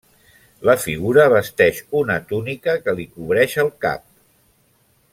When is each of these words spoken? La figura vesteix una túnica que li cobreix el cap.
La 0.69 0.73
figura 0.83 1.25
vesteix 1.33 1.83
una 2.01 2.17
túnica 2.33 2.75
que 2.87 2.99
li 3.01 3.07
cobreix 3.19 3.57
el 3.65 3.71
cap. 3.87 4.07